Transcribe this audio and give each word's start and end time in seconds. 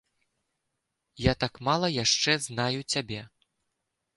Я 1.25 1.33
так 1.45 1.53
мала 1.67 1.91
яшчэ 2.03 2.33
знаю 2.47 2.79
цябе. 2.93 3.21